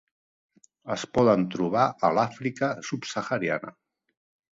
Es 0.95 1.03
poden 1.17 1.43
trobar 1.55 1.83
a 2.09 2.11
l'Àfrica 2.19 2.71
subsahariana. 2.89 3.75